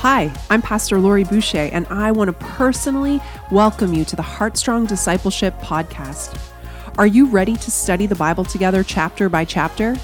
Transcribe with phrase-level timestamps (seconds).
[0.00, 4.86] Hi, I'm Pastor Lori Boucher, and I want to personally welcome you to the Heartstrong
[4.86, 6.40] Discipleship Podcast.
[6.96, 9.94] Are you ready to study the Bible together chapter by chapter?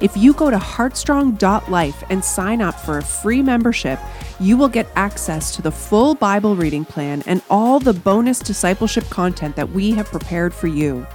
[0.00, 4.00] If you go to heartstrong.life and sign up for a free membership,
[4.40, 9.04] you will get access to the full Bible reading plan and all the bonus discipleship
[9.10, 11.06] content that we have prepared for you.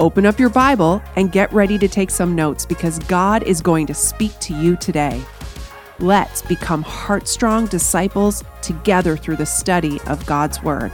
[0.00, 3.86] Open up your Bible and get ready to take some notes because God is going
[3.86, 5.22] to speak to you today.
[6.00, 10.92] Let's become heartstrong disciples together through the study of God's Word.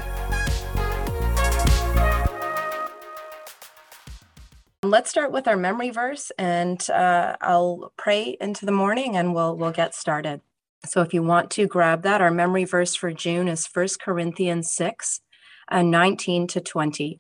[4.85, 9.57] Let's start with our memory verse, and uh, I'll pray into the morning, and we'll
[9.57, 10.41] we'll get started.
[10.87, 14.71] So, if you want to grab that, our memory verse for June is 1 Corinthians
[14.73, 15.21] 6,
[15.69, 17.19] uh, 19 to 20.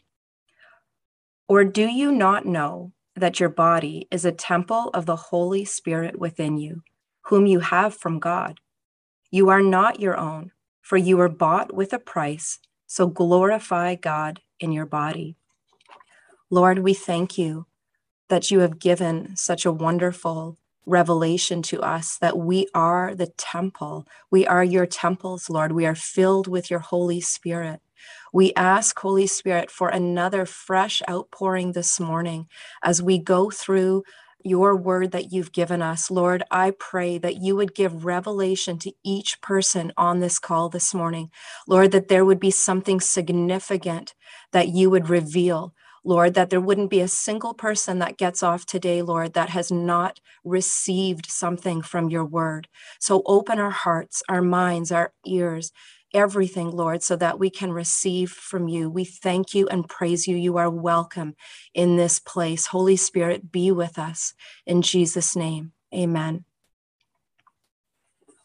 [1.48, 6.18] Or do you not know that your body is a temple of the Holy Spirit
[6.18, 6.82] within you?
[7.26, 8.58] Whom you have from God.
[9.30, 14.40] You are not your own, for you were bought with a price, so glorify God
[14.60, 15.36] in your body.
[16.50, 17.66] Lord, we thank you
[18.28, 24.06] that you have given such a wonderful revelation to us that we are the temple.
[24.30, 25.72] We are your temples, Lord.
[25.72, 27.80] We are filled with your Holy Spirit.
[28.32, 32.48] We ask, Holy Spirit, for another fresh outpouring this morning
[32.82, 34.02] as we go through
[34.44, 36.10] your word that you've given us.
[36.10, 40.94] Lord, I pray that you would give revelation to each person on this call this
[40.94, 41.30] morning.
[41.68, 44.14] Lord, that there would be something significant
[44.52, 45.74] that you would reveal.
[46.04, 49.70] Lord, that there wouldn't be a single person that gets off today, Lord, that has
[49.70, 52.68] not received something from your word.
[53.00, 55.72] So open our hearts, our minds, our ears
[56.14, 58.90] everything, Lord, so that we can receive from you.
[58.90, 60.36] We thank you and praise you.
[60.36, 61.34] You are welcome
[61.74, 62.66] in this place.
[62.66, 64.34] Holy Spirit, be with us
[64.66, 65.72] in Jesus' name.
[65.94, 66.44] Amen.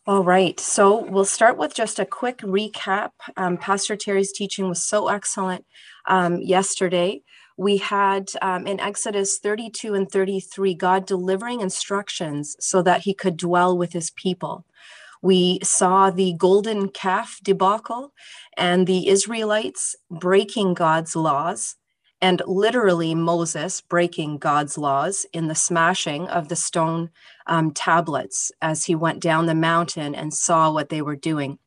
[0.07, 3.09] All right, so we'll start with just a quick recap.
[3.35, 5.65] Um, Pastor Terry's teaching was so excellent
[6.05, 7.23] um, yesterday.
[7.57, 13.35] We had um, in Exodus 32 and 33, God delivering instructions so that he could
[13.35, 14.65] dwell with his people.
[15.21, 18.13] We saw the golden calf debacle
[18.55, 21.75] and the Israelites breaking God's laws,
[22.21, 27.09] and literally Moses breaking God's laws in the smashing of the stone
[27.45, 31.59] um, tablets as he went down the mountain and saw what they were doing.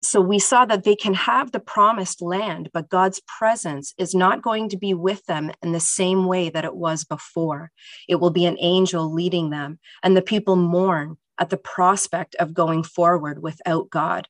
[0.00, 4.42] So we saw that they can have the promised land, but God's presence is not
[4.42, 7.72] going to be with them in the same way that it was before.
[8.08, 12.54] It will be an angel leading them, and the people mourn at the prospect of
[12.54, 14.28] going forward without God.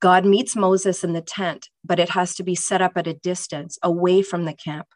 [0.00, 3.14] God meets Moses in the tent, but it has to be set up at a
[3.14, 4.86] distance away from the camp.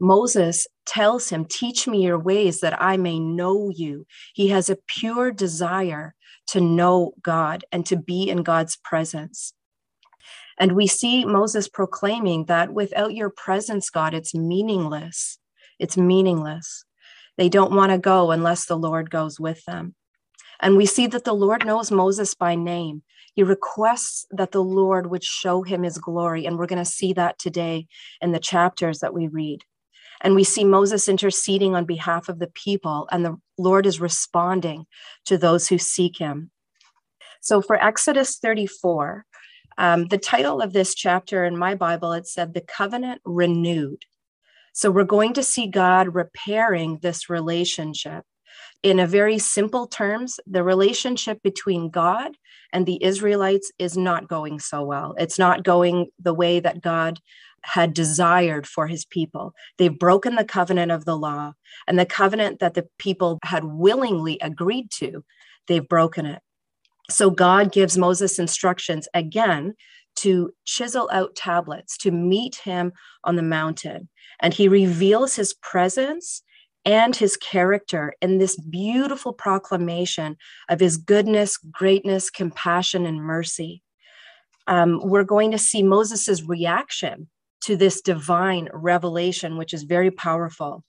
[0.00, 4.06] Moses tells him, Teach me your ways that I may know you.
[4.34, 6.14] He has a pure desire
[6.48, 9.52] to know God and to be in God's presence.
[10.58, 15.38] And we see Moses proclaiming that without your presence, God, it's meaningless.
[15.78, 16.84] It's meaningless.
[17.36, 19.94] They don't want to go unless the Lord goes with them.
[20.60, 23.02] And we see that the Lord knows Moses by name.
[23.34, 26.46] He requests that the Lord would show him his glory.
[26.46, 27.86] And we're going to see that today
[28.20, 29.60] in the chapters that we read.
[30.20, 34.86] And we see Moses interceding on behalf of the people, and the Lord is responding
[35.26, 36.50] to those who seek him.
[37.40, 39.24] So for Exodus 34,
[39.76, 44.02] um, the title of this chapter in my Bible, it said, The Covenant Renewed.
[44.72, 48.24] So we're going to see God repairing this relationship
[48.82, 52.36] in a very simple terms, the relationship between God
[52.72, 55.14] and the Israelites is not going so well.
[55.18, 57.18] It's not going the way that God
[57.62, 59.52] had desired for his people.
[59.78, 61.54] They've broken the covenant of the law
[61.86, 65.24] and the covenant that the people had willingly agreed to,
[65.66, 66.40] they've broken it.
[67.10, 69.74] So God gives Moses instructions again
[70.16, 72.92] to chisel out tablets to meet him
[73.24, 74.08] on the mountain.
[74.40, 76.42] And he reveals his presence
[76.88, 80.38] and his character in this beautiful proclamation
[80.70, 83.82] of his goodness, greatness, compassion, and mercy.
[84.66, 87.28] Um, we're going to see Moses' reaction
[87.64, 90.82] to this divine revelation, which is very powerful.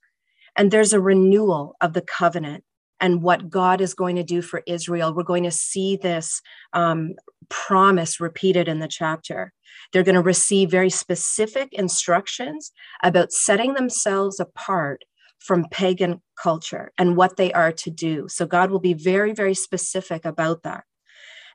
[0.56, 2.63] And there's a renewal of the covenant
[3.01, 5.13] and what God is going to do for Israel.
[5.13, 6.41] We're going to see this
[6.71, 7.15] um,
[7.50, 9.51] promise repeated in the chapter.
[9.91, 12.71] They're going to receive very specific instructions
[13.03, 15.03] about setting themselves apart
[15.39, 18.27] from pagan culture and what they are to do.
[18.30, 20.83] So God will be very, very specific about that.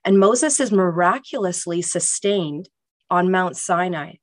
[0.04, 2.68] And Moses is miraculously sustained
[3.10, 4.14] on Mount Sinai.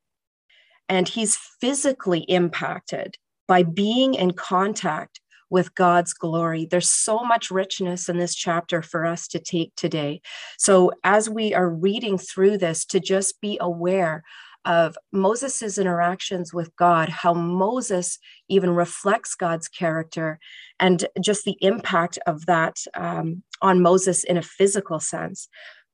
[0.90, 3.16] And he's physically impacted
[3.48, 6.66] by being in contact with God's glory.
[6.66, 10.22] There's so much richness in this chapter for us to take today.
[10.58, 14.24] So, as we are reading through this, to just be aware
[14.66, 20.40] of Moses's interactions with God, how Moses even reflects God's character,
[20.80, 25.48] and just the impact of that um, on Moses in a physical sense.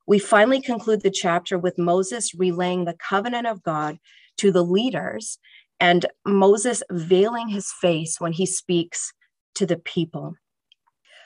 [0.06, 3.98] We finally conclude the chapter with Moses relaying the covenant of God
[4.38, 5.38] to the leaders
[5.80, 9.14] and Moses veiling his face when he speaks
[9.56, 10.36] to the people.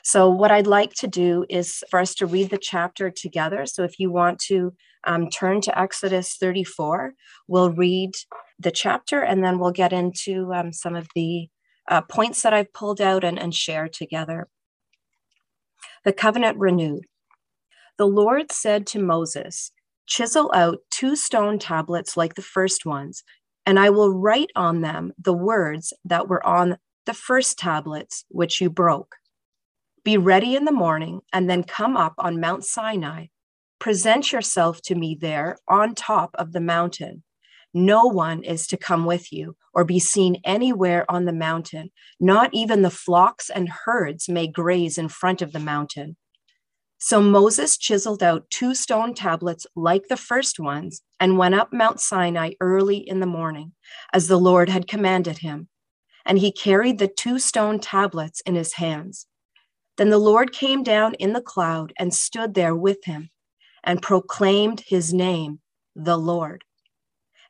[0.03, 3.65] So, what I'd like to do is for us to read the chapter together.
[3.65, 4.73] So, if you want to
[5.05, 7.13] um, turn to Exodus 34,
[7.47, 8.11] we'll read
[8.59, 11.49] the chapter and then we'll get into um, some of the
[11.89, 14.47] uh, points that I've pulled out and, and share together.
[16.03, 17.05] The covenant renewed.
[17.97, 19.71] The Lord said to Moses,
[20.07, 23.23] Chisel out two stone tablets like the first ones,
[23.65, 28.61] and I will write on them the words that were on the first tablets which
[28.61, 29.15] you broke.
[30.03, 33.27] Be ready in the morning and then come up on Mount Sinai.
[33.79, 37.23] Present yourself to me there on top of the mountain.
[37.73, 41.91] No one is to come with you or be seen anywhere on the mountain.
[42.19, 46.17] Not even the flocks and herds may graze in front of the mountain.
[46.97, 51.99] So Moses chiseled out two stone tablets like the first ones and went up Mount
[51.99, 53.73] Sinai early in the morning,
[54.13, 55.67] as the Lord had commanded him.
[56.25, 59.27] And he carried the two stone tablets in his hands.
[60.01, 63.29] Then the Lord came down in the cloud and stood there with him
[63.83, 65.59] and proclaimed his name,
[65.95, 66.63] the Lord.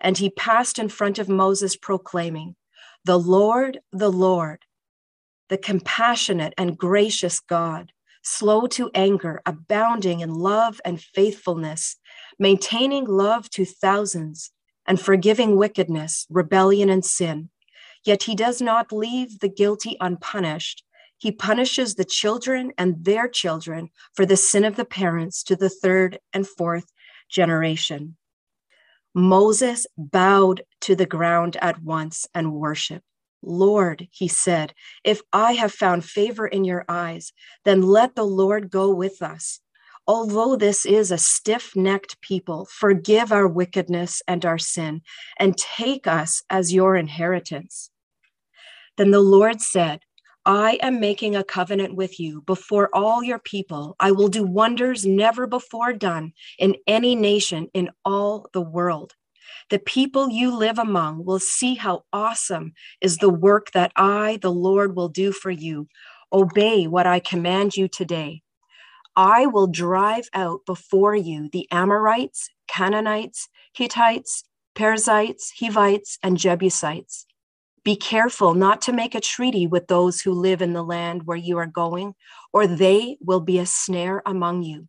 [0.02, 2.58] And he passed in front of Moses, proclaiming,
[3.06, 4.66] The Lord, the Lord,
[5.48, 12.00] the compassionate and gracious God, slow to anger, abounding in love and faithfulness,
[12.38, 14.52] maintaining love to thousands,
[14.86, 17.50] and forgiving wickedness, rebellion, and sin.
[18.04, 20.84] Yet he does not leave the guilty unpunished
[21.22, 25.70] he punishes the children and their children for the sin of the parents to the
[25.70, 26.92] third and fourth
[27.30, 28.18] generation.
[29.14, 33.06] Moses bowed to the ground at once and worshiped.
[33.44, 34.74] Lord, he said,
[35.04, 37.34] if I have found favor in your eyes,
[37.66, 39.60] then let the Lord go with us.
[40.08, 45.02] Although this is a stiff necked people, forgive our wickedness and our sin,
[45.38, 47.92] and take us as your inheritance.
[48.98, 50.00] Then the Lord said,
[50.46, 53.96] I am making a covenant with you before all your people.
[54.00, 59.14] I will do wonders never before done in any nation in all the world.
[59.70, 64.52] The people you live among will see how awesome is the work that I, the
[64.52, 65.88] Lord, will do for you.
[66.34, 68.42] Obey what I command you today.
[69.16, 77.28] I will drive out before you the Amorites, Canaanites, Hittites, Perizzites, Hivites, and Jebusites.
[77.84, 81.38] Be careful not to make a treaty with those who live in the land where
[81.38, 82.14] you are going,
[82.54, 84.88] or they will be a snare among you.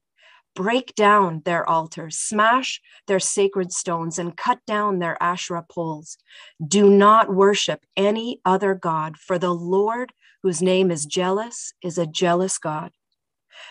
[0.55, 6.19] Break down their altars, smash their sacred stones, and cut down their Asherah poles.
[6.67, 10.13] Do not worship any other God, for the Lord,
[10.43, 12.91] whose name is jealous, is a jealous God.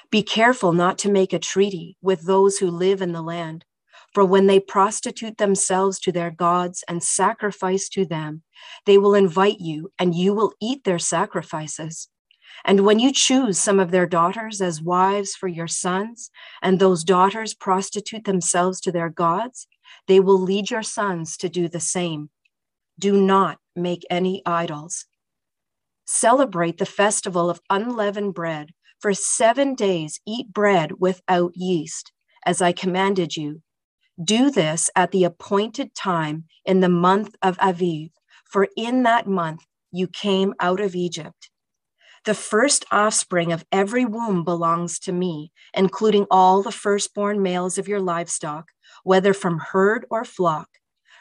[0.09, 3.65] Be careful not to make a treaty with those who live in the land
[4.13, 8.43] for when they prostitute themselves to their gods and sacrifice to them,
[8.85, 12.09] they will invite you and you will eat their sacrifices.
[12.65, 16.29] And when you choose some of their daughters as wives for your sons,
[16.61, 19.67] and those daughters prostitute themselves to their gods,
[20.07, 22.29] they will lead your sons to do the same.
[22.99, 25.05] Do not make any idols.
[26.05, 28.71] Celebrate the festival of unleavened bread.
[28.99, 32.11] For seven days, eat bread without yeast,
[32.45, 33.61] as I commanded you
[34.23, 38.11] do this at the appointed time in the month of Aviv,
[38.45, 41.49] for in that month you came out of Egypt.
[42.23, 47.87] The first offspring of every womb belongs to me, including all the firstborn males of
[47.87, 48.69] your livestock,
[49.03, 50.67] whether from herd or flock.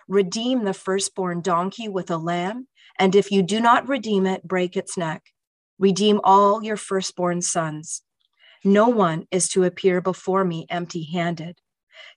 [0.09, 2.68] Redeem the firstborn donkey with a lamb,
[2.99, 5.23] and if you do not redeem it, break its neck.
[5.78, 8.02] Redeem all your firstborn sons.
[8.62, 11.61] No one is to appear before me empty handed.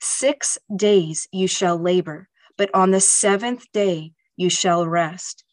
[0.02, 5.44] Six days you shall labor, but on the seventh day you shall rest.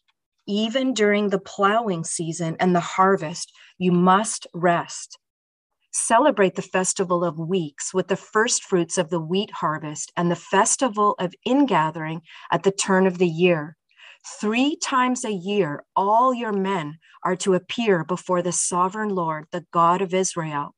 [0.47, 5.17] Even during the plowing season and the harvest, you must rest.
[5.93, 10.35] Celebrate the festival of weeks with the first fruits of the wheat harvest and the
[10.35, 12.21] festival of ingathering
[12.51, 13.75] at the turn of the year.
[14.39, 19.65] Three times a year, all your men are to appear before the sovereign Lord, the
[19.71, 20.75] God of Israel.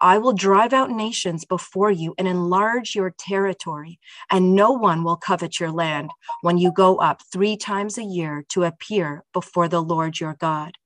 [0.00, 3.98] I will drive out nations before you and enlarge your territory,
[4.30, 6.10] and no one will covet your land
[6.40, 10.76] when you go up three times a year to appear before the Lord your God.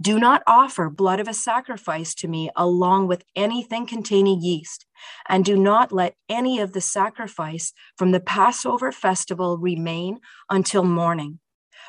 [0.00, 4.86] Do not offer blood of a sacrifice to me along with anything containing yeast,
[5.28, 10.18] and do not let any of the sacrifice from the Passover festival remain
[10.50, 11.40] until morning.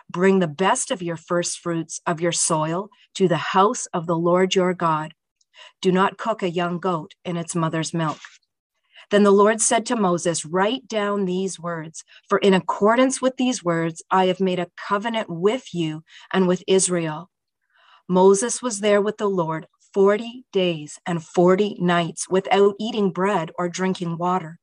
[0.10, 4.18] Bring the best of your first fruits of your soil to the house of the
[4.18, 5.14] Lord your God.
[5.82, 8.20] Do not cook a young goat in its mother's milk.
[9.10, 13.64] Then the Lord said to Moses, Write down these words, for in accordance with these
[13.64, 17.30] words, I have made a covenant with you and with Israel.
[18.10, 23.70] Moses was there with the Lord 40 days and 40 nights without eating bread or
[23.70, 24.60] drinking water.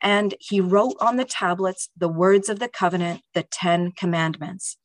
[0.00, 4.78] And he wrote on the tablets the words of the covenant, the 10 commandments.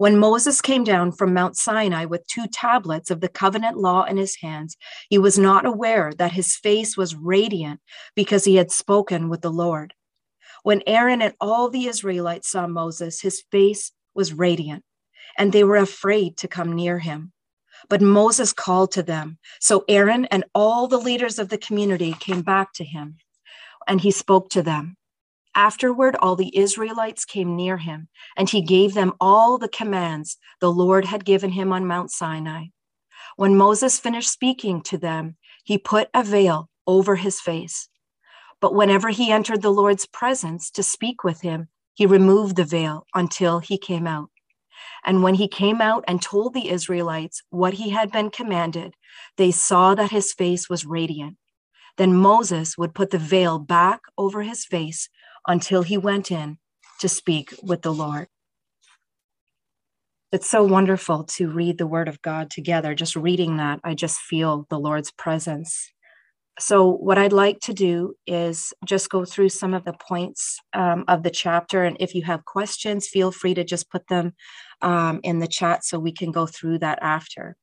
[0.00, 4.16] When Moses came down from Mount Sinai with two tablets of the covenant law in
[4.16, 4.78] his hands,
[5.10, 7.80] he was not aware that his face was radiant
[8.16, 9.92] because he had spoken with the Lord.
[10.62, 14.84] When Aaron and all the Israelites saw Moses, his face was radiant
[15.36, 17.32] and they were afraid to come near him.
[17.90, 19.36] But Moses called to them.
[19.60, 23.18] So Aaron and all the leaders of the community came back to him,
[23.86, 24.96] and he spoke to them.
[25.54, 30.72] Afterward, all the Israelites came near him, and he gave them all the commands the
[30.72, 32.66] Lord had given him on Mount Sinai.
[33.36, 37.88] When Moses finished speaking to them, he put a veil over his face.
[38.60, 43.06] But whenever he entered the Lord's presence to speak with him, he removed the veil
[43.14, 44.30] until he came out.
[45.04, 48.94] And when he came out and told the Israelites what he had been commanded,
[49.36, 51.36] they saw that his face was radiant.
[51.96, 55.08] Then Moses would put the veil back over his face
[55.50, 56.58] until he went in
[57.00, 58.28] to speak with the Lord.
[60.30, 62.94] It's so wonderful to read the word of God together.
[62.94, 65.90] Just reading that, I just feel the Lord's presence.
[66.60, 71.04] So, what I'd like to do is just go through some of the points um,
[71.08, 71.82] of the chapter.
[71.82, 74.34] And if you have questions, feel free to just put them
[74.82, 77.56] um, in the chat so we can go through that after.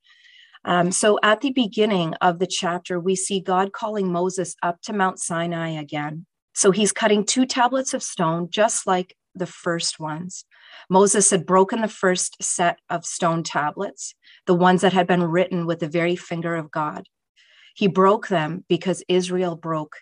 [0.65, 4.91] Um, so at the beginning of the chapter, we see God calling Moses up to
[4.91, 6.25] Mount Sinai again.
[6.57, 10.43] So he's cutting two tablets of stone, just like the first ones.
[10.89, 14.15] Moses had broken the first set of stone tablets,
[14.47, 17.05] the ones that had been written with the very finger of God.
[17.75, 19.97] He broke them because Israel broke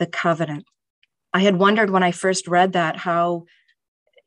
[0.00, 0.64] the covenant.
[1.32, 3.44] I had wondered when I first read that how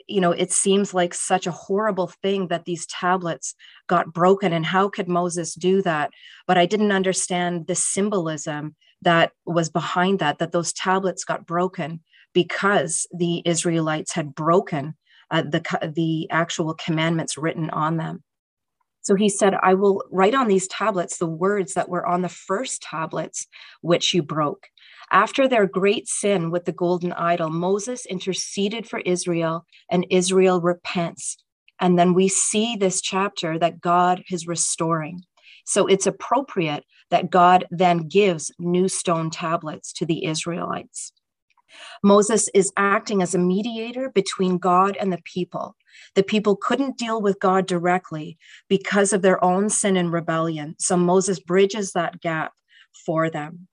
[0.07, 3.55] you know it seems like such a horrible thing that these tablets
[3.87, 6.11] got broken and how could moses do that
[6.45, 12.01] but i didn't understand the symbolism that was behind that that those tablets got broken
[12.33, 14.95] because the israelites had broken
[15.31, 18.23] uh, the the actual commandments written on them
[19.01, 22.29] so he said i will write on these tablets the words that were on the
[22.29, 23.47] first tablets
[23.81, 24.67] which you broke
[25.13, 31.37] after their great sin with the golden idol, Moses interceded for Israel and Israel repents.
[31.79, 35.21] And then we see this chapter that God is restoring.
[35.65, 36.83] So it's appropriate
[37.13, 41.13] that God then gives new stone tablets to the Israelites.
[42.01, 45.75] Moses is acting as a mediator between God and the people.
[46.15, 50.75] The people couldn't deal with God directly because of their own sin and rebellion.
[50.79, 52.51] So Moses bridges that gap
[53.05, 53.67] for them.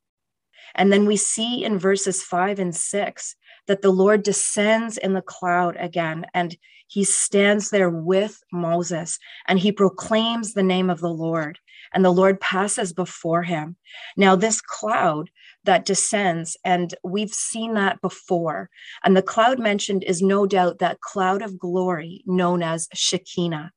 [0.74, 3.36] And then we see in verses five and six
[3.68, 9.58] that the Lord descends in the cloud again and he stands there with Moses and
[9.58, 11.58] he proclaims the name of the Lord.
[11.92, 13.76] And the Lord passes before him.
[14.16, 15.30] Now, this cloud
[15.64, 18.70] that descends, and we've seen that before.
[19.04, 23.72] And the cloud mentioned is no doubt that cloud of glory known as Shekinah.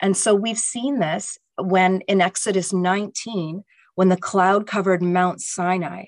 [0.00, 3.62] And so we've seen this when in Exodus 19,
[3.94, 6.06] when the cloud covered Mount Sinai.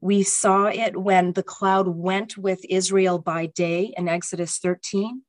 [0.00, 5.22] We saw it when the cloud went with Israel by day in Exodus 13.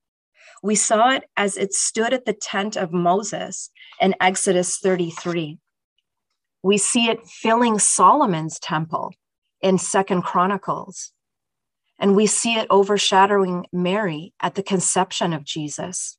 [0.64, 5.60] We saw it as it stood at the tent of Moses in Exodus 33.
[6.64, 9.14] We see it filling Solomon's temple
[9.62, 11.12] in Second Chronicles.
[12.00, 16.18] And we see it overshadowing Mary at the conception of Jesus.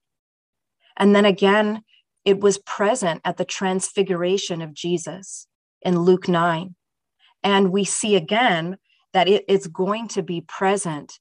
[0.98, 1.82] And then again,
[2.26, 5.46] it was present at the transfiguration of Jesus
[5.80, 6.74] in Luke 9.
[7.42, 8.76] And we see again
[9.14, 11.18] that it is going to be present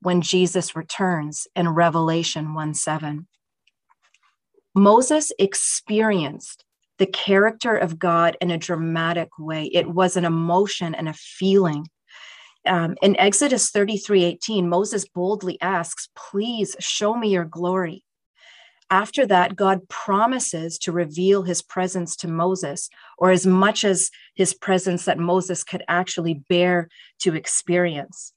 [0.00, 3.26] when Jesus returns in Revelation 1 7.
[4.74, 6.64] Moses experienced
[6.98, 9.64] the character of God in a dramatic way.
[9.72, 11.88] It was an emotion and a feeling.
[12.66, 18.02] Um, in Exodus 33 18, Moses boldly asks, Please show me your glory.
[18.90, 22.88] After that, God promises to reveal his presence to Moses,
[23.18, 26.88] or as much as his presence that Moses could actually bear
[27.20, 28.32] to experience.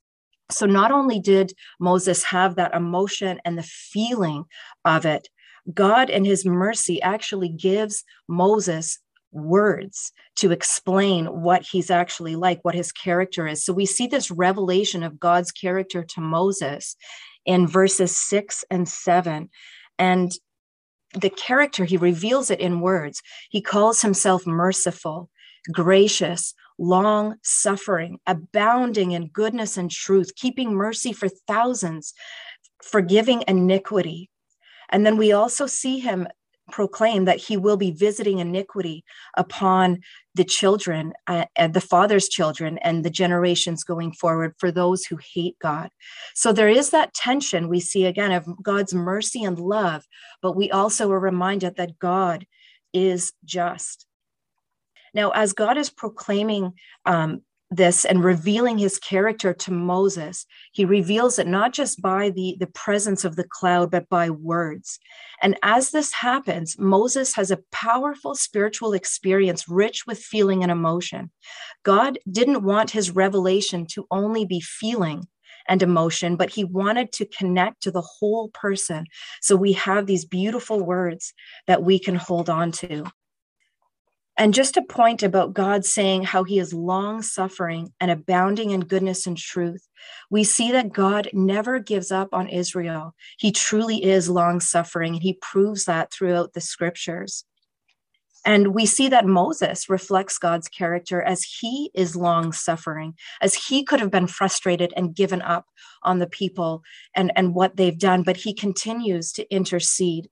[0.51, 4.45] So, not only did Moses have that emotion and the feeling
[4.85, 5.27] of it,
[5.73, 8.99] God, in his mercy, actually gives Moses
[9.31, 13.63] words to explain what he's actually like, what his character is.
[13.63, 16.95] So we see this revelation of God's character to Moses
[17.45, 19.49] in verses six and seven.
[19.97, 20.31] And
[21.13, 23.21] the character, he reveals it in words.
[23.49, 25.29] He calls himself merciful,
[25.71, 32.13] gracious, long suffering, abounding in goodness and truth, keeping mercy for thousands,
[32.83, 34.29] forgiving iniquity.
[34.89, 36.27] And then we also see him
[36.71, 39.03] proclaim that he will be visiting iniquity
[39.35, 39.99] upon
[40.35, 45.17] the children uh, and the father's children and the generations going forward for those who
[45.33, 45.89] hate God.
[46.35, 50.05] So there is that tension we see again of God's mercy and love,
[50.41, 52.45] but we also are reminded that God
[52.93, 54.05] is just.
[55.13, 56.73] Now, as God is proclaiming
[57.05, 62.57] um, this and revealing his character to Moses, he reveals it not just by the,
[62.59, 64.99] the presence of the cloud, but by words.
[65.41, 71.31] And as this happens, Moses has a powerful spiritual experience rich with feeling and emotion.
[71.83, 75.27] God didn't want his revelation to only be feeling
[75.67, 79.05] and emotion, but he wanted to connect to the whole person.
[79.41, 81.33] So we have these beautiful words
[81.67, 83.05] that we can hold on to.
[84.39, 88.79] And just a point about God saying how he is long suffering and abounding in
[88.79, 89.85] goodness and truth,
[90.29, 93.13] we see that God never gives up on Israel.
[93.37, 97.43] He truly is long suffering, and he proves that throughout the scriptures.
[98.45, 103.83] And we see that Moses reflects God's character as he is long suffering, as he
[103.83, 105.65] could have been frustrated and given up
[106.01, 106.81] on the people
[107.13, 110.29] and, and what they've done, but he continues to intercede.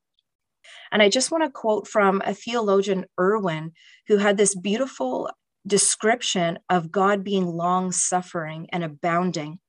[0.92, 3.74] And I just want to quote from a theologian, Irwin,
[4.08, 5.30] who had this beautiful
[5.66, 9.60] description of God being long suffering and abounding.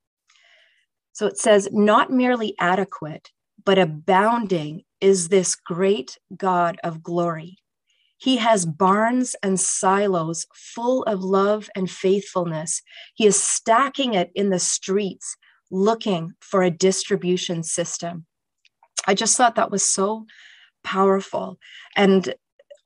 [1.13, 3.31] So it says, not merely adequate,
[3.65, 7.59] but abounding is this great God of glory.
[8.19, 12.83] He has barns and silos full of love and faithfulness.
[13.15, 15.37] He is stacking it in the streets,
[15.71, 18.27] looking for a distribution system.
[19.07, 20.27] I just thought that was so
[20.88, 21.59] powerful.
[21.96, 22.35] And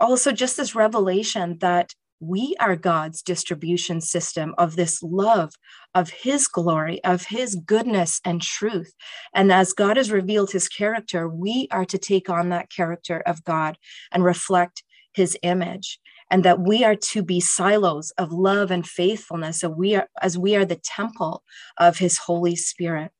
[0.01, 5.53] also, just this revelation that we are God's distribution system of this love,
[5.95, 8.93] of His glory, of His goodness and truth.
[9.35, 13.45] And as God has revealed His character, we are to take on that character of
[13.45, 13.77] God
[14.11, 14.83] and reflect
[15.15, 16.01] His image.
[16.31, 20.39] And that we are to be silos of love and faithfulness, so we are, as
[20.39, 21.43] we are the temple
[21.77, 23.13] of His Holy Spirit.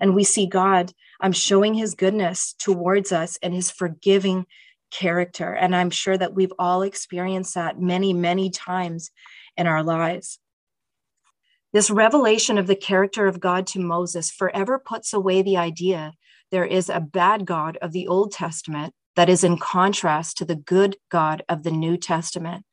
[0.00, 4.46] And we see God um, showing his goodness towards us and his forgiving
[4.90, 5.52] character.
[5.52, 9.10] And I'm sure that we've all experienced that many, many times
[9.56, 10.38] in our lives.
[11.72, 16.12] This revelation of the character of God to Moses forever puts away the idea
[16.50, 20.54] there is a bad God of the Old Testament that is in contrast to the
[20.54, 22.64] good God of the New Testament.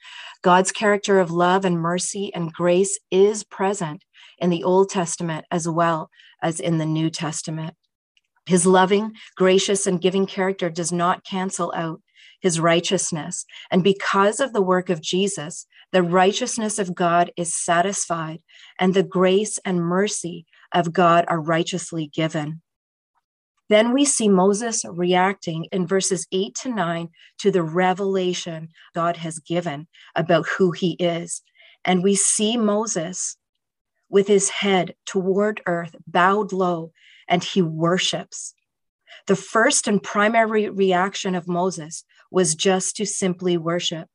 [0.41, 4.03] God's character of love and mercy and grace is present
[4.43, 6.09] in the Old Testament as well
[6.41, 7.75] as in the New Testament.
[8.45, 12.01] His loving, gracious, and giving character does not cancel out
[12.41, 13.45] his righteousness.
[13.71, 18.41] And because of the work of Jesus, the righteousness of God is satisfied,
[18.77, 22.61] and the grace and mercy of God are righteously given.
[23.69, 29.39] Then we see Moses reacting in verses 8 to 9 to the revelation God has
[29.39, 31.41] given about who he is.
[31.85, 33.37] And we see Moses
[34.13, 36.91] with his head toward earth, bowed low,
[37.27, 38.53] and he worships.
[39.25, 44.07] The first and primary reaction of Moses was just to simply worship.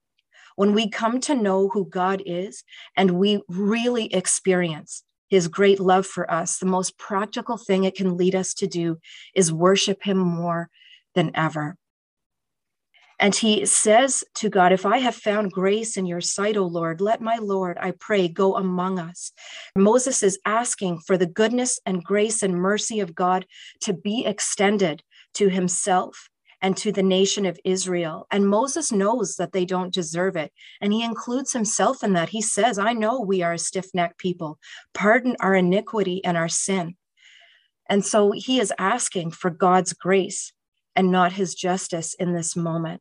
[0.55, 2.63] When we come to know who God is
[2.97, 8.17] and we really experience his great love for us, the most practical thing it can
[8.17, 8.99] lead us to do
[9.35, 10.71] is worship him more
[11.17, 11.77] than ever.
[13.21, 17.01] And he says to God, If I have found grace in your sight, O Lord,
[17.01, 19.33] let my Lord, I pray, go among us.
[19.75, 23.45] Moses is asking for the goodness and grace and mercy of God
[23.83, 25.03] to be extended
[25.35, 26.29] to himself
[26.61, 28.27] and to the nation of Israel.
[28.31, 30.53] And Moses knows that they don't deserve it.
[30.81, 32.31] And he includes himself in that.
[32.31, 34.59] He says, I know we are a stiff necked people.
[34.95, 36.97] Pardon our iniquity and our sin.
[37.89, 40.53] And so he is asking for God's grace
[40.95, 43.01] and not his justice in this moment.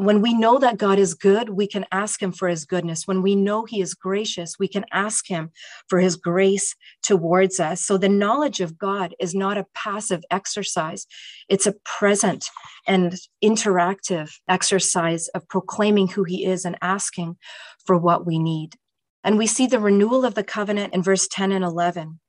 [0.00, 3.08] When we know that God is good, we can ask Him for His goodness.
[3.08, 5.50] When we know He is gracious, we can ask Him
[5.88, 7.84] for His grace towards us.
[7.84, 11.08] So the knowledge of God is not a passive exercise,
[11.48, 12.44] it's a present
[12.86, 17.36] and interactive exercise of proclaiming who He is and asking
[17.84, 18.76] for what we need.
[19.24, 22.20] And we see the renewal of the covenant in verse 10 and 11.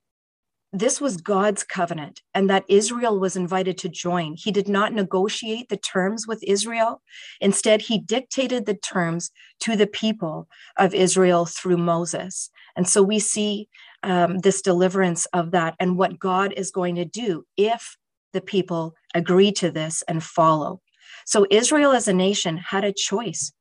[0.72, 4.36] This was God's covenant and that Israel was invited to join.
[4.36, 7.02] He did not negotiate the terms with Israel.
[7.42, 12.52] Instead, he dictated the terms to the people of Israel through Moses.
[12.76, 13.68] And so we see
[14.04, 17.98] um, this deliverance of that and what God is going to do if
[18.34, 20.82] the people agree to this and follow.
[21.26, 23.52] So Israel as a nation had a choice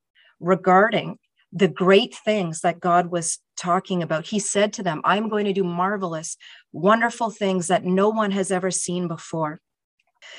[0.41, 1.19] regarding
[1.53, 4.27] the great things that God was talking about.
[4.27, 6.37] He said to them, I'm going to do marvelous,
[6.73, 9.61] wonderful things that no one has ever seen before.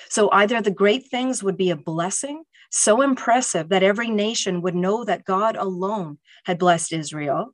[0.10, 4.76] So either the great things would be a blessing so impressive that every nation would
[4.76, 7.54] know that God alone had blessed Israel,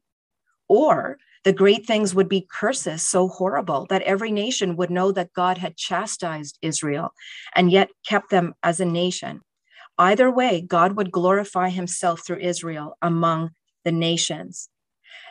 [0.68, 5.34] or the great things would be curses so horrible that every nation would know that
[5.34, 7.14] God had chastised Israel
[7.56, 9.42] and yet kept them as a nation.
[9.98, 13.52] Either way, God would glorify himself through Israel among
[13.84, 14.70] the nations.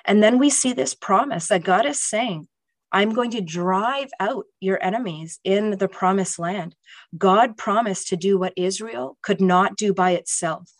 [0.05, 2.49] And then we see this promise that God is saying,
[2.93, 6.77] I'm going to drive out your enemies in the promised land.
[7.19, 10.71] God promised to do what Israel could not do by itself.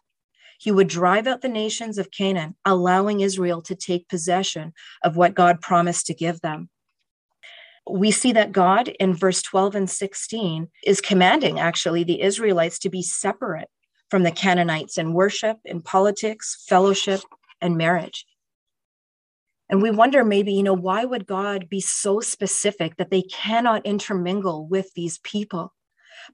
[0.59, 5.35] He would drive out the nations of Canaan, allowing Israel to take possession of what
[5.35, 6.71] God promised to give them.
[7.91, 12.89] We see that God in verse 12 and 16 is commanding actually the Israelites to
[12.89, 13.69] be separate
[14.09, 17.21] from the Canaanites in worship, in politics, fellowship,
[17.61, 18.25] and marriage.
[19.75, 23.85] And we wonder maybe, you know, why would God be so specific that they cannot
[23.85, 25.75] intermingle with these people?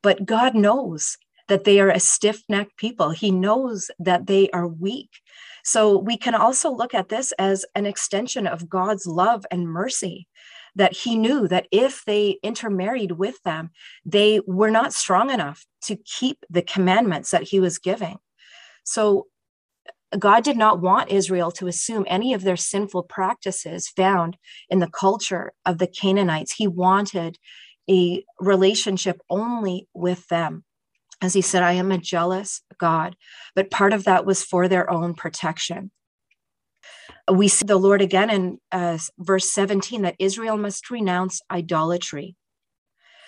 [0.03, 1.17] But God knows
[1.49, 3.13] that they are a stiff necked people.
[3.13, 5.09] He knows that they are weak.
[5.65, 10.29] So we can also look at this as an extension of God's love and mercy.
[10.77, 13.71] That he knew that if they intermarried with them,
[14.05, 18.19] they were not strong enough to keep the commandments that he was giving.
[18.85, 19.29] So
[20.19, 24.37] God did not want Israel to assume any of their sinful practices found
[24.69, 26.53] in the culture of the Canaanites.
[26.53, 27.39] He wanted
[27.89, 30.65] a relationship only with them.
[31.23, 33.15] As he said, I am a jealous God,
[33.55, 35.91] but part of that was for their own protection.
[37.31, 42.37] We see the Lord again in uh, verse 17 that Israel must renounce idolatry.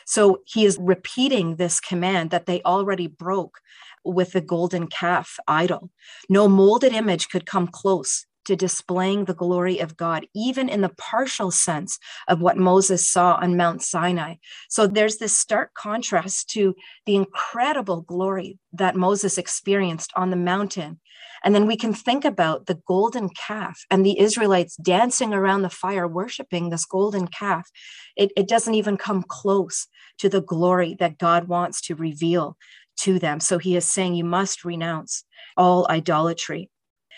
[0.07, 3.61] So he is repeating this command that they already broke
[4.05, 5.91] with the golden calf idol.
[6.29, 10.89] No molded image could come close to displaying the glory of God, even in the
[10.91, 14.37] partial sense of what Moses saw on Mount Sinai.
[14.69, 16.75] So there's this stark contrast to
[17.07, 21.01] the incredible glory that Moses experienced on the mountain.
[21.45, 25.71] And then we can think about the golden calf and the Israelites dancing around the
[25.71, 27.69] fire, worshiping this golden calf.
[28.17, 32.57] It, it doesn't even come close to the glory that God wants to reveal
[32.99, 33.41] to them.
[33.41, 35.25] So he is saying, You must renounce
[35.57, 36.71] all idolatry.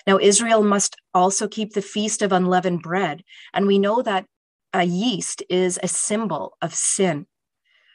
[0.07, 3.25] Now, Israel must also keep the feast of unleavened bread.
[3.53, 4.27] And we know that
[4.73, 7.27] a yeast is a symbol of sin.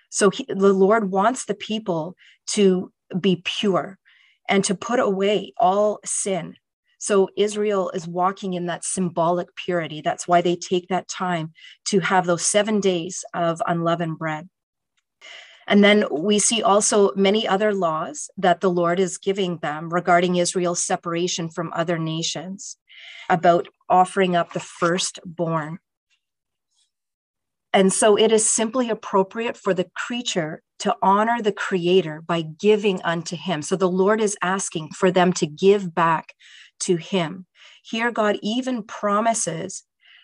[0.10, 2.16] So he, the Lord wants the people
[2.48, 4.00] to be pure
[4.48, 6.56] and to put away all sin.
[6.98, 10.02] So Israel is walking in that symbolic purity.
[10.02, 11.54] That's why they take that time
[11.86, 14.50] to have those seven days of unleavened bread.
[15.70, 20.36] And then we see also many other laws that the Lord is giving them regarding
[20.36, 22.76] Israel's separation from other nations,
[23.30, 25.78] about offering up the firstborn.
[27.72, 33.00] And so it is simply appropriate for the creature to honor the creator by giving
[33.04, 33.62] unto him.
[33.62, 36.34] So the Lord is asking for them to give back
[36.82, 37.46] to him.
[37.84, 39.84] Here, God even promises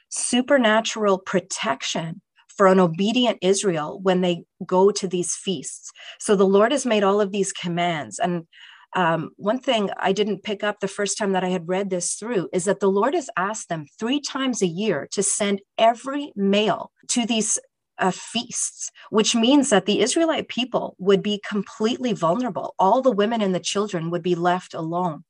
[0.10, 2.22] supernatural protection
[2.56, 5.92] for an obedient Israel when they go to these feasts.
[6.20, 8.20] So the Lord has made all of these commands.
[8.20, 8.48] And
[8.96, 12.14] um, one thing I didn't pick up the first time that I had read this
[12.14, 16.32] through is that the Lord has asked them three times a year to send every
[16.36, 17.60] male to these
[17.98, 22.74] uh, feasts, which means that the Israelite people would be completely vulnerable.
[22.80, 25.24] All the women and the children would be left alone.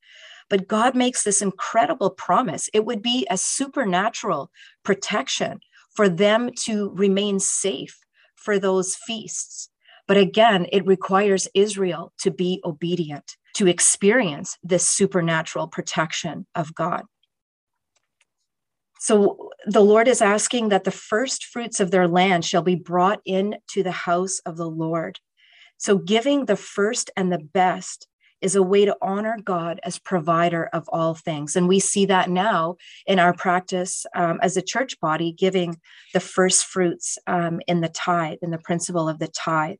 [0.48, 2.68] But God makes this incredible promise.
[2.72, 4.50] It would be a supernatural
[4.84, 5.58] protection
[5.96, 7.98] for them to remain safe
[8.36, 9.70] for those feasts.
[10.06, 17.02] But again, it requires Israel to be obedient, to experience this supernatural protection of God.
[18.98, 23.20] So the Lord is asking that the first fruits of their land shall be brought
[23.24, 25.18] in to the house of the Lord.
[25.76, 28.08] So giving the first and the best
[28.40, 31.56] is a way to honor God as provider of all things.
[31.56, 35.80] And we see that now in our practice um, as a church body, giving
[36.12, 39.76] the first fruits um, in the tithe, in the principle of the tithe.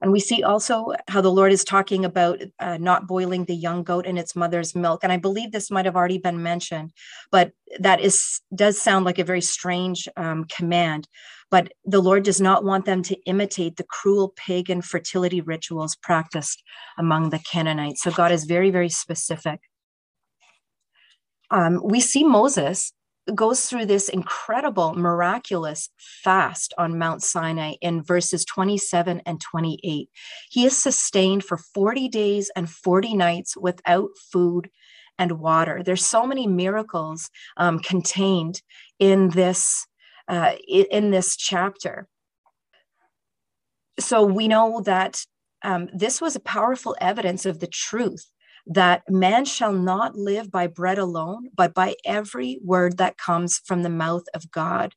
[0.00, 3.82] And we see also how the Lord is talking about uh, not boiling the young
[3.82, 5.04] goat in its mother's milk.
[5.04, 6.92] And I believe this might have already been mentioned,
[7.30, 11.06] but that is does sound like a very strange um, command.
[11.50, 16.62] But the Lord does not want them to imitate the cruel pagan fertility rituals practiced
[16.96, 18.02] among the Canaanites.
[18.02, 19.60] So God is very, very specific.
[21.50, 22.92] Um, we see Moses
[23.34, 30.08] goes through this incredible, miraculous fast on Mount Sinai in verses 27 and 28.
[30.50, 34.70] He is sustained for 40 days and 40 nights without food
[35.18, 35.82] and water.
[35.84, 38.62] There's so many miracles um, contained
[38.98, 39.86] in this
[40.28, 42.06] uh, in this chapter.
[43.98, 45.24] So we know that
[45.62, 48.30] um, this was a powerful evidence of the truth
[48.66, 53.82] that man shall not live by bread alone, but by every word that comes from
[53.82, 54.94] the mouth of God.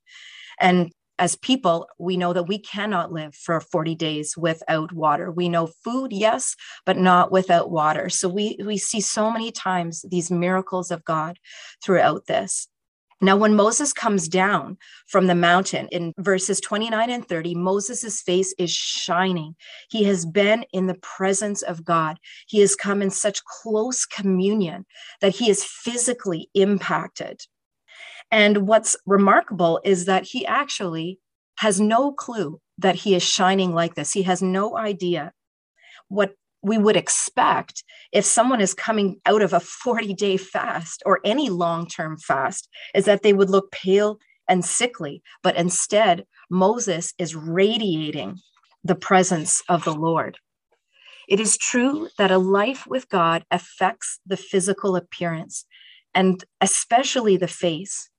[0.60, 5.32] And as people, we know that we cannot live for 40 days without water.
[5.32, 8.10] We know food, yes, but not without water.
[8.10, 11.38] So we, we see so many times these miracles of God
[11.84, 12.68] throughout this.
[13.24, 18.54] Now, when Moses comes down from the mountain in verses 29 and 30, Moses' face
[18.58, 19.56] is shining.
[19.90, 22.18] He has been in the presence of God.
[22.48, 24.86] He has come in such close communion
[25.22, 27.40] that he is physically impacted.
[28.30, 31.20] And what's remarkable is that he actually
[31.60, 34.12] has no clue that he is shining like this.
[34.12, 35.32] He has no idea
[36.10, 41.20] what we would expect if someone is coming out of a 40 day fast or
[41.24, 45.22] any long term fast is that they would look pale and sickly.
[45.44, 48.40] But instead, Moses is radiating
[48.84, 50.38] the presence of the Lord.
[51.28, 55.66] It is true that a life with God affects the physical appearance
[56.14, 58.10] and especially the face.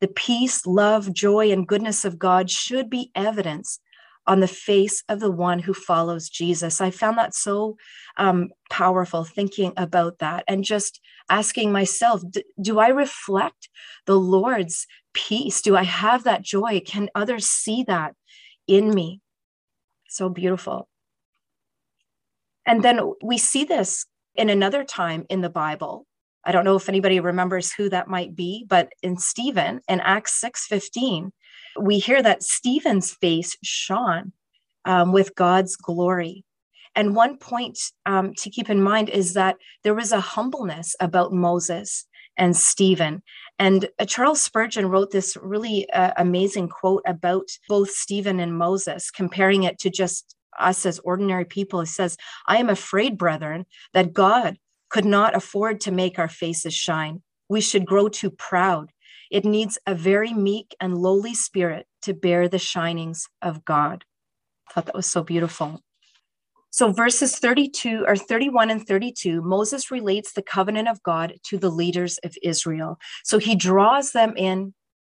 [0.00, 3.78] The peace, love, joy, and goodness of God should be evidence
[4.26, 6.80] on the face of the one who follows Jesus.
[6.80, 7.76] I found that so
[8.16, 12.22] um, powerful thinking about that and just asking myself
[12.60, 13.68] do I reflect
[14.06, 15.62] the Lord's peace?
[15.62, 16.80] Do I have that joy?
[16.84, 18.14] Can others see that
[18.66, 19.20] in me?
[20.08, 20.88] So beautiful.
[22.64, 26.06] And then we see this in another time in the Bible.
[26.44, 30.40] I don't know if anybody remembers who that might be, but in Stephen in Acts
[30.40, 31.32] 6:15,
[31.78, 34.32] we hear that Stephen's face shone
[34.84, 36.44] um, with God's glory.
[36.94, 41.32] And one point um, to keep in mind is that there was a humbleness about
[41.32, 43.22] Moses and Stephen.
[43.58, 49.10] And uh, Charles Spurgeon wrote this really uh, amazing quote about both Stephen and Moses,
[49.10, 51.80] comparing it to just us as ordinary people.
[51.80, 54.58] He says, I am afraid, brethren, that God
[54.88, 57.22] could not afford to make our faces shine.
[57.48, 58.90] We should grow too proud
[59.30, 64.04] it needs a very meek and lowly spirit to bear the shinings of God.
[64.68, 65.82] I thought that was so beautiful.
[66.70, 71.70] So, verses 32 or 31 and 32, Moses relates the covenant of God to the
[71.70, 72.98] leaders of Israel.
[73.24, 74.74] So, he draws them in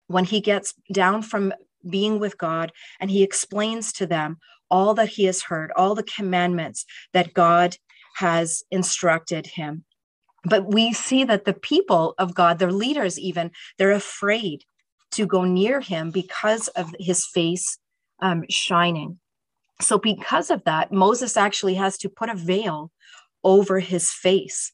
[0.08, 1.54] when he gets down from
[1.89, 4.38] being with God and he explains to them
[4.72, 7.76] all that he has heard, all the commandments that God
[8.15, 9.84] has instructed him
[10.45, 14.63] but we see that the people of God, their leaders even, they're afraid
[15.12, 17.78] to go near him because of his face
[18.21, 19.19] um, shining.
[19.82, 22.91] So, because of that, Moses actually has to put a veil
[23.43, 24.73] over his face.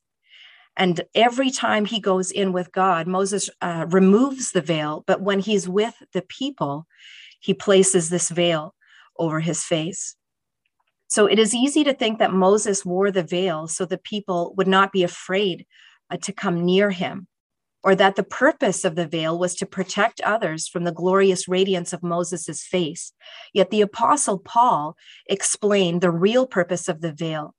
[0.78, 5.04] And every time he goes in with God, Moses uh, removes the veil.
[5.08, 6.86] But when he's with the people,
[7.40, 8.76] he places this veil
[9.18, 10.16] over his face.
[11.08, 14.68] So it is easy to think that Moses wore the veil so the people would
[14.68, 15.66] not be afraid
[16.10, 17.28] uh, to come near him,
[17.84, 21.94] or that the purpose of the veil was to protect others from the glorious radiance
[21.94, 23.14] of Moses' face.
[23.54, 24.96] Yet the apostle Paul
[25.28, 27.54] explained the real purpose of the veil,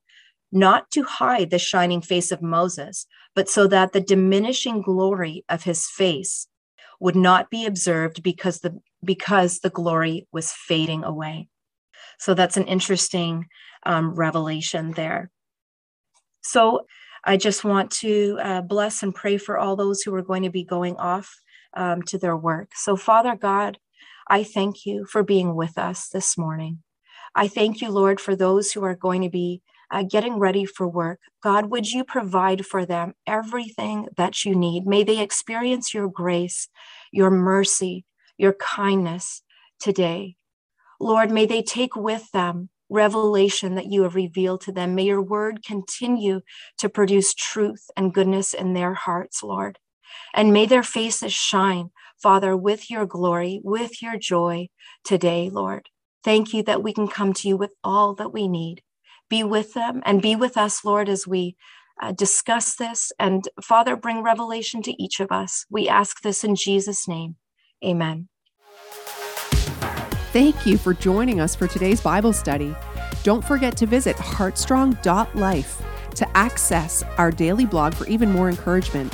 [0.50, 5.62] not to hide the shining face of Moses, but so that the diminishing glory of
[5.62, 6.48] his face
[6.98, 11.48] would not be observed because the because the glory was fading away.
[12.18, 13.46] So that's an interesting
[13.84, 15.30] um, revelation there.
[16.42, 16.86] So
[17.24, 20.50] I just want to uh, bless and pray for all those who are going to
[20.50, 21.34] be going off
[21.74, 22.70] um, to their work.
[22.74, 23.78] So, Father God,
[24.28, 26.82] I thank you for being with us this morning.
[27.34, 30.88] I thank you, Lord, for those who are going to be uh, getting ready for
[30.88, 31.20] work.
[31.42, 34.86] God, would you provide for them everything that you need?
[34.86, 36.68] May they experience your grace,
[37.12, 38.04] your mercy,
[38.38, 39.42] your kindness
[39.78, 40.36] today.
[41.00, 44.94] Lord, may they take with them revelation that you have revealed to them.
[44.94, 46.40] May your word continue
[46.78, 49.78] to produce truth and goodness in their hearts, Lord.
[50.34, 51.90] And may their faces shine,
[52.22, 54.68] Father, with your glory, with your joy
[55.04, 55.88] today, Lord.
[56.24, 58.82] Thank you that we can come to you with all that we need.
[59.28, 61.56] Be with them and be with us, Lord, as we
[62.00, 63.12] uh, discuss this.
[63.18, 65.66] And Father, bring revelation to each of us.
[65.70, 67.36] We ask this in Jesus' name.
[67.84, 68.28] Amen.
[70.36, 72.76] Thank you for joining us for today's Bible study.
[73.22, 75.82] Don't forget to visit heartstrong.life
[76.14, 79.10] to access our daily blog for even more encouragement.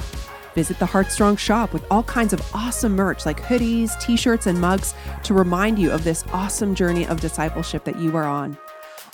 [0.57, 4.61] Visit the Heartstrong shop with all kinds of awesome merch like hoodies, t shirts, and
[4.61, 8.59] mugs to remind you of this awesome journey of discipleship that you are on.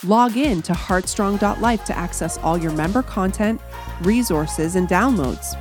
[0.03, 3.61] Log in to heartstrong.life to access all your member content,
[4.01, 5.61] resources, and downloads.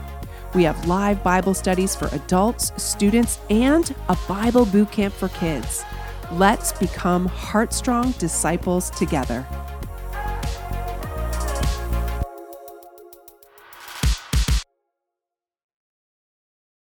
[0.53, 5.83] We have live Bible studies for adults, students, and a Bible boot camp for kids.
[6.33, 9.47] Let's become Heartstrong disciples together.